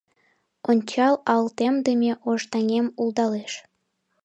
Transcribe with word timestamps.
Ончал 0.69 1.15
ал 1.35 1.45
темдыме 1.57 2.11
ош 2.31 2.41
таҥем 2.51 2.87
улдалеш. 2.99 3.53